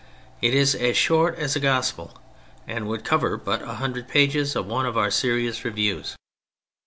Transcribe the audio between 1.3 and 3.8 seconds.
as a gospel, and would cover but a